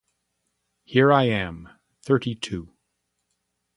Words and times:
Here 0.83 1.11
I 1.13 1.25
am, 1.25 1.69
thirty-two. 2.01 2.73